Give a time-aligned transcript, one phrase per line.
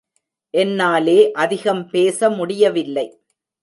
[0.53, 3.07] என்னாலே அதிகம் பேச முடியவில்லை.